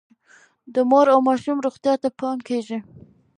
د 0.73 0.75
مور 0.89 1.07
او 1.13 1.19
ماشوم 1.27 1.57
روغتیا 1.65 1.93
ته 2.01 2.09
پام 2.19 2.37
کیږي. 2.47 2.77